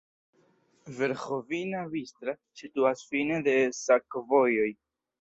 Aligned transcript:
Verĥovina-Bistra 1.01 2.35
situas 2.63 3.07
fine 3.13 3.41
de 3.51 3.57
sakovojo. 3.85 4.71